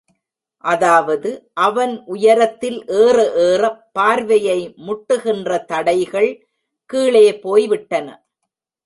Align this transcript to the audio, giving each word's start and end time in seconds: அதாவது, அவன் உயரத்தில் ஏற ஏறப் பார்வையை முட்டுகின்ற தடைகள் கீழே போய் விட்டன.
அதாவது, 0.63 1.29
அவன் 1.61 1.93
உயரத்தில் 2.05 2.79
ஏற 2.99 3.17
ஏறப் 3.41 3.83
பார்வையை 3.91 4.57
முட்டுகின்ற 4.77 5.65
தடைகள் 5.65 6.31
கீழே 6.89 7.39
போய் 7.39 7.67
விட்டன. 7.67 8.07